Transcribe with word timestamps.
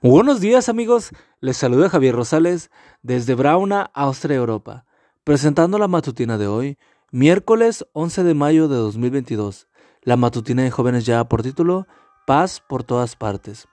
Buenos 0.00 0.40
días 0.40 0.68
amigos, 0.68 1.10
les 1.40 1.56
saluda 1.56 1.88
Javier 1.88 2.14
Rosales 2.14 2.70
desde 3.02 3.34
Brauna, 3.34 3.90
Austria, 3.94 4.36
Europa, 4.36 4.86
presentando 5.24 5.76
la 5.76 5.88
matutina 5.88 6.38
de 6.38 6.46
hoy, 6.46 6.78
miércoles 7.10 7.84
11 7.94 8.22
de 8.22 8.34
mayo 8.34 8.68
de 8.68 8.76
2022. 8.76 9.66
La 10.02 10.16
matutina 10.16 10.62
de 10.62 10.70
jóvenes 10.70 11.04
ya 11.04 11.24
por 11.24 11.42
título 11.42 11.88
Paz 12.28 12.62
por 12.68 12.84
todas 12.84 13.16
partes. 13.16 13.66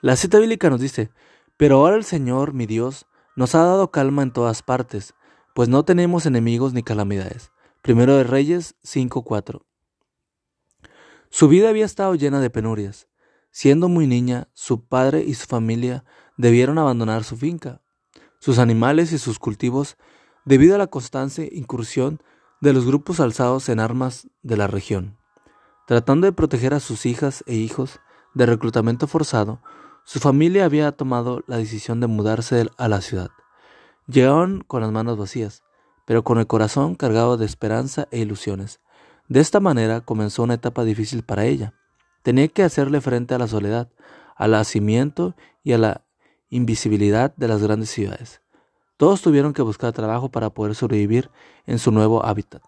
La 0.00 0.14
cita 0.14 0.38
bíblica 0.38 0.70
nos 0.70 0.78
dice, 0.78 1.10
pero 1.56 1.78
ahora 1.78 1.96
el 1.96 2.04
Señor, 2.04 2.52
mi 2.52 2.66
Dios, 2.66 3.06
nos 3.34 3.56
ha 3.56 3.64
dado 3.64 3.90
calma 3.90 4.22
en 4.22 4.32
todas 4.32 4.62
partes, 4.62 5.14
pues 5.56 5.68
no 5.68 5.84
tenemos 5.84 6.24
enemigos 6.24 6.72
ni 6.72 6.84
calamidades. 6.84 7.50
Primero 7.82 8.14
de 8.14 8.22
Reyes 8.22 8.76
5.4. 8.84 9.62
Su 11.30 11.48
vida 11.48 11.68
había 11.68 11.84
estado 11.84 12.14
llena 12.14 12.38
de 12.38 12.50
penurias. 12.50 13.08
Siendo 13.56 13.88
muy 13.88 14.08
niña, 14.08 14.48
su 14.52 14.84
padre 14.84 15.22
y 15.22 15.34
su 15.34 15.46
familia 15.46 16.04
debieron 16.36 16.76
abandonar 16.76 17.22
su 17.22 17.36
finca, 17.36 17.82
sus 18.40 18.58
animales 18.58 19.12
y 19.12 19.18
sus 19.18 19.38
cultivos 19.38 19.96
debido 20.44 20.74
a 20.74 20.78
la 20.78 20.88
constante 20.88 21.48
incursión 21.52 22.20
de 22.60 22.72
los 22.72 22.84
grupos 22.84 23.20
alzados 23.20 23.68
en 23.68 23.78
armas 23.78 24.26
de 24.42 24.56
la 24.56 24.66
región. 24.66 25.18
Tratando 25.86 26.26
de 26.26 26.32
proteger 26.32 26.74
a 26.74 26.80
sus 26.80 27.06
hijas 27.06 27.44
e 27.46 27.54
hijos 27.54 28.00
de 28.34 28.46
reclutamiento 28.46 29.06
forzado, 29.06 29.62
su 30.02 30.18
familia 30.18 30.64
había 30.64 30.90
tomado 30.90 31.44
la 31.46 31.56
decisión 31.56 32.00
de 32.00 32.08
mudarse 32.08 32.68
a 32.76 32.88
la 32.88 33.02
ciudad. 33.02 33.30
Llegaron 34.08 34.64
con 34.66 34.80
las 34.80 34.90
manos 34.90 35.16
vacías, 35.16 35.62
pero 36.06 36.24
con 36.24 36.38
el 36.38 36.48
corazón 36.48 36.96
cargado 36.96 37.36
de 37.36 37.46
esperanza 37.46 38.08
e 38.10 38.18
ilusiones. 38.18 38.80
De 39.28 39.38
esta 39.38 39.60
manera 39.60 40.00
comenzó 40.00 40.42
una 40.42 40.54
etapa 40.54 40.82
difícil 40.82 41.22
para 41.22 41.44
ella. 41.44 41.72
Tenía 42.24 42.48
que 42.48 42.62
hacerle 42.62 43.02
frente 43.02 43.34
a 43.34 43.38
la 43.38 43.46
soledad, 43.46 43.90
al 44.34 44.54
hacimiento 44.54 45.36
y 45.62 45.74
a 45.74 45.78
la 45.78 46.06
invisibilidad 46.48 47.36
de 47.36 47.48
las 47.48 47.62
grandes 47.62 47.90
ciudades. 47.90 48.40
Todos 48.96 49.20
tuvieron 49.20 49.52
que 49.52 49.60
buscar 49.60 49.92
trabajo 49.92 50.30
para 50.30 50.48
poder 50.48 50.74
sobrevivir 50.74 51.30
en 51.66 51.78
su 51.78 51.90
nuevo 51.90 52.24
hábitat. 52.24 52.62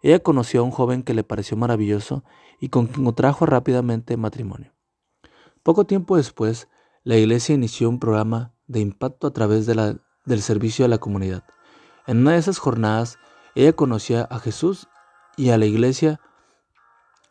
Ella 0.00 0.20
conoció 0.20 0.60
a 0.60 0.62
un 0.62 0.70
joven 0.70 1.02
que 1.02 1.12
le 1.12 1.22
pareció 1.22 1.54
maravilloso 1.54 2.24
y 2.60 2.70
con 2.70 2.86
quien 2.86 3.04
contrajo 3.04 3.44
rápidamente 3.44 4.16
matrimonio. 4.16 4.72
Poco 5.62 5.84
tiempo 5.84 6.16
después, 6.16 6.68
la 7.02 7.18
iglesia 7.18 7.54
inició 7.54 7.90
un 7.90 8.00
programa 8.00 8.54
de 8.68 8.80
impacto 8.80 9.26
a 9.26 9.34
través 9.34 9.66
del 9.66 10.42
servicio 10.42 10.86
a 10.86 10.88
la 10.88 10.96
comunidad. 10.96 11.44
En 12.06 12.20
una 12.20 12.32
de 12.32 12.38
esas 12.38 12.56
jornadas, 12.56 13.18
ella 13.54 13.74
conocía 13.74 14.22
a 14.30 14.38
Jesús 14.38 14.88
y 15.36 15.50
a 15.50 15.58
la 15.58 15.66
iglesia 15.66 16.20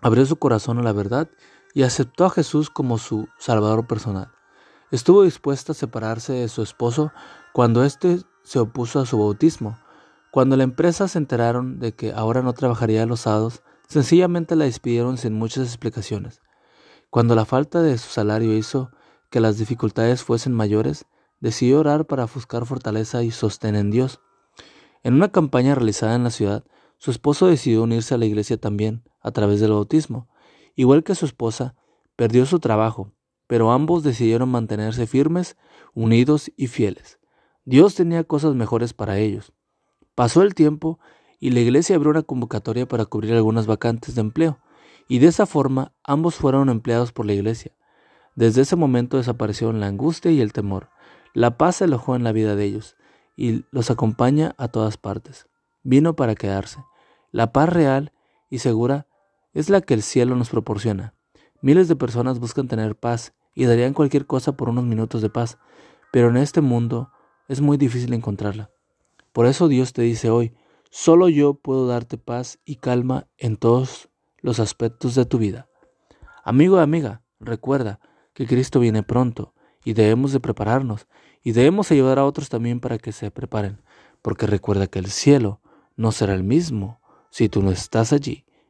abrió 0.00 0.24
su 0.24 0.36
corazón 0.36 0.78
a 0.78 0.82
la 0.82 0.94
verdad 0.94 1.28
y 1.78 1.84
aceptó 1.84 2.24
a 2.24 2.30
Jesús 2.30 2.70
como 2.70 2.98
su 2.98 3.28
Salvador 3.38 3.86
personal. 3.86 4.32
Estuvo 4.90 5.22
dispuesta 5.22 5.70
a 5.70 5.74
separarse 5.76 6.32
de 6.32 6.48
su 6.48 6.60
esposo 6.60 7.12
cuando 7.52 7.84
éste 7.84 8.18
se 8.42 8.58
opuso 8.58 8.98
a 8.98 9.06
su 9.06 9.16
bautismo. 9.16 9.78
Cuando 10.32 10.56
la 10.56 10.64
empresa 10.64 11.06
se 11.06 11.18
enteraron 11.18 11.78
de 11.78 11.92
que 11.92 12.12
ahora 12.12 12.42
no 12.42 12.52
trabajaría 12.52 13.06
los 13.06 13.20
sábados, 13.20 13.62
sencillamente 13.86 14.56
la 14.56 14.64
despidieron 14.64 15.18
sin 15.18 15.34
muchas 15.34 15.68
explicaciones. 15.68 16.42
Cuando 17.10 17.36
la 17.36 17.44
falta 17.44 17.80
de 17.80 17.96
su 17.96 18.08
salario 18.08 18.56
hizo 18.56 18.90
que 19.30 19.38
las 19.38 19.56
dificultades 19.56 20.24
fuesen 20.24 20.54
mayores, 20.54 21.04
decidió 21.38 21.78
orar 21.78 22.06
para 22.06 22.26
buscar 22.26 22.66
fortaleza 22.66 23.22
y 23.22 23.30
sostén 23.30 23.76
en 23.76 23.92
Dios. 23.92 24.20
En 25.04 25.14
una 25.14 25.30
campaña 25.30 25.76
realizada 25.76 26.16
en 26.16 26.24
la 26.24 26.30
ciudad, 26.30 26.64
su 26.96 27.12
esposo 27.12 27.46
decidió 27.46 27.84
unirse 27.84 28.16
a 28.16 28.18
la 28.18 28.26
iglesia 28.26 28.56
también, 28.56 29.04
a 29.20 29.30
través 29.30 29.60
del 29.60 29.70
bautismo. 29.70 30.28
Igual 30.78 31.02
que 31.02 31.16
su 31.16 31.26
esposa, 31.26 31.74
perdió 32.14 32.46
su 32.46 32.60
trabajo, 32.60 33.10
pero 33.48 33.72
ambos 33.72 34.04
decidieron 34.04 34.48
mantenerse 34.48 35.08
firmes, 35.08 35.56
unidos 35.92 36.52
y 36.56 36.68
fieles. 36.68 37.18
Dios 37.64 37.96
tenía 37.96 38.22
cosas 38.22 38.54
mejores 38.54 38.94
para 38.94 39.18
ellos. 39.18 39.52
Pasó 40.14 40.42
el 40.42 40.54
tiempo 40.54 41.00
y 41.40 41.50
la 41.50 41.58
iglesia 41.58 41.96
abrió 41.96 42.12
una 42.12 42.22
convocatoria 42.22 42.86
para 42.86 43.06
cubrir 43.06 43.34
algunas 43.34 43.66
vacantes 43.66 44.14
de 44.14 44.20
empleo, 44.20 44.60
y 45.08 45.18
de 45.18 45.26
esa 45.26 45.46
forma 45.46 45.94
ambos 46.04 46.36
fueron 46.36 46.68
empleados 46.68 47.10
por 47.10 47.26
la 47.26 47.32
iglesia. 47.32 47.74
Desde 48.36 48.62
ese 48.62 48.76
momento 48.76 49.16
desaparecieron 49.16 49.80
la 49.80 49.88
angustia 49.88 50.30
y 50.30 50.40
el 50.40 50.52
temor. 50.52 50.90
La 51.34 51.58
paz 51.58 51.74
se 51.74 51.84
alojó 51.84 52.14
en 52.14 52.22
la 52.22 52.30
vida 52.30 52.54
de 52.54 52.66
ellos 52.66 52.94
y 53.34 53.64
los 53.72 53.90
acompaña 53.90 54.54
a 54.58 54.68
todas 54.68 54.96
partes. 54.96 55.48
Vino 55.82 56.14
para 56.14 56.36
quedarse. 56.36 56.84
La 57.32 57.50
paz 57.50 57.68
real 57.68 58.12
y 58.48 58.60
segura 58.60 59.07
es 59.58 59.70
la 59.70 59.80
que 59.80 59.92
el 59.92 60.04
cielo 60.04 60.36
nos 60.36 60.50
proporciona. 60.50 61.14
Miles 61.62 61.88
de 61.88 61.96
personas 61.96 62.38
buscan 62.38 62.68
tener 62.68 62.94
paz 62.94 63.34
y 63.56 63.64
darían 63.64 63.92
cualquier 63.92 64.24
cosa 64.24 64.52
por 64.52 64.68
unos 64.68 64.84
minutos 64.84 65.20
de 65.20 65.30
paz, 65.30 65.58
pero 66.12 66.28
en 66.28 66.36
este 66.36 66.60
mundo 66.60 67.10
es 67.48 67.60
muy 67.60 67.76
difícil 67.76 68.12
encontrarla. 68.12 68.70
Por 69.32 69.46
eso 69.46 69.66
Dios 69.66 69.92
te 69.92 70.02
dice 70.02 70.30
hoy, 70.30 70.54
solo 70.90 71.28
yo 71.28 71.54
puedo 71.54 71.88
darte 71.88 72.18
paz 72.18 72.60
y 72.64 72.76
calma 72.76 73.26
en 73.36 73.56
todos 73.56 74.08
los 74.42 74.60
aspectos 74.60 75.16
de 75.16 75.24
tu 75.24 75.38
vida. 75.38 75.68
Amigo 76.44 76.76
y 76.76 76.80
amiga, 76.80 77.22
recuerda 77.40 77.98
que 78.34 78.46
Cristo 78.46 78.78
viene 78.78 79.02
pronto 79.02 79.54
y 79.84 79.94
debemos 79.94 80.30
de 80.30 80.38
prepararnos 80.38 81.08
y 81.42 81.50
debemos 81.50 81.90
ayudar 81.90 82.20
a 82.20 82.24
otros 82.26 82.48
también 82.48 82.78
para 82.78 82.98
que 82.98 83.10
se 83.10 83.32
preparen, 83.32 83.82
porque 84.22 84.46
recuerda 84.46 84.86
que 84.86 85.00
el 85.00 85.06
cielo 85.06 85.60
no 85.96 86.12
será 86.12 86.34
el 86.34 86.44
mismo 86.44 87.00
si 87.30 87.48
tú 87.48 87.60
no 87.60 87.72
estás 87.72 88.12
allí. 88.12 88.44